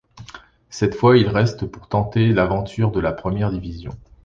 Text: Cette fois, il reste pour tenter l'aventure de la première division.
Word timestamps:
Cette 0.71 0.95
fois, 0.95 1.15
il 1.15 1.27
reste 1.27 1.67
pour 1.67 1.87
tenter 1.87 2.29
l'aventure 2.29 2.89
de 2.89 2.99
la 2.99 3.13
première 3.13 3.51
division. 3.51 3.91